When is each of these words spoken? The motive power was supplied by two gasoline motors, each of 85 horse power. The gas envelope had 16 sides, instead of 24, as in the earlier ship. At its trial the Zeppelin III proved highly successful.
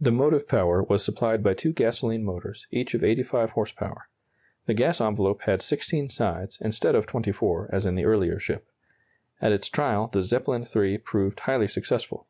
The 0.00 0.10
motive 0.10 0.48
power 0.48 0.82
was 0.82 1.04
supplied 1.04 1.42
by 1.42 1.52
two 1.52 1.74
gasoline 1.74 2.24
motors, 2.24 2.66
each 2.70 2.94
of 2.94 3.04
85 3.04 3.50
horse 3.50 3.70
power. 3.70 4.08
The 4.64 4.72
gas 4.72 4.98
envelope 4.98 5.42
had 5.42 5.60
16 5.60 6.08
sides, 6.08 6.56
instead 6.62 6.94
of 6.94 7.06
24, 7.06 7.68
as 7.70 7.84
in 7.84 7.94
the 7.94 8.06
earlier 8.06 8.40
ship. 8.40 8.66
At 9.42 9.52
its 9.52 9.68
trial 9.68 10.06
the 10.06 10.22
Zeppelin 10.22 10.64
III 10.74 10.96
proved 10.96 11.40
highly 11.40 11.68
successful. 11.68 12.26